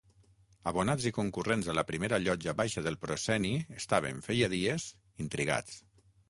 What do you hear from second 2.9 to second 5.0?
prosceni estaven, feia dies,